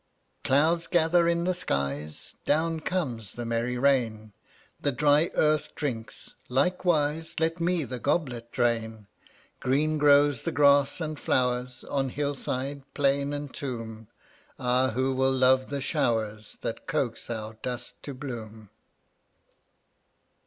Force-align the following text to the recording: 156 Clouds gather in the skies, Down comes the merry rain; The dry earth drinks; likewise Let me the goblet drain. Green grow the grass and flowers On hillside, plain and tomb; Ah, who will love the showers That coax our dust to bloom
156 0.47 0.47
Clouds 0.47 0.87
gather 0.91 1.27
in 1.27 1.43
the 1.43 1.53
skies, 1.53 2.33
Down 2.43 2.79
comes 2.79 3.33
the 3.33 3.45
merry 3.45 3.77
rain; 3.77 4.33
The 4.81 4.91
dry 4.91 5.29
earth 5.35 5.75
drinks; 5.75 6.33
likewise 6.49 7.39
Let 7.39 7.59
me 7.61 7.83
the 7.83 7.99
goblet 7.99 8.51
drain. 8.51 9.05
Green 9.59 9.99
grow 9.99 10.31
the 10.31 10.51
grass 10.51 11.01
and 11.01 11.19
flowers 11.19 11.83
On 11.83 12.09
hillside, 12.09 12.81
plain 12.95 13.31
and 13.31 13.53
tomb; 13.53 14.07
Ah, 14.57 14.89
who 14.89 15.13
will 15.13 15.31
love 15.33 15.69
the 15.69 15.81
showers 15.81 16.57
That 16.61 16.87
coax 16.87 17.29
our 17.29 17.53
dust 17.61 18.01
to 18.01 18.15
bloom 18.15 18.71